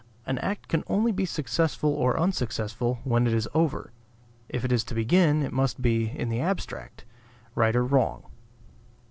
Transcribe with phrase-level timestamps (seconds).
[0.25, 3.91] An act can only be successful or unsuccessful when it is over;
[4.49, 7.05] if it is to begin, it must be, in the abstract,
[7.53, 8.23] right or wrong.